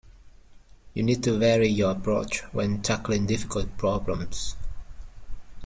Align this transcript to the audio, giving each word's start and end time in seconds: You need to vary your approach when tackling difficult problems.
You 0.95 1.03
need 1.03 1.21
to 1.25 1.37
vary 1.37 1.67
your 1.67 1.91
approach 1.91 2.39
when 2.53 2.81
tackling 2.81 3.27
difficult 3.27 3.77
problems. 3.77 4.55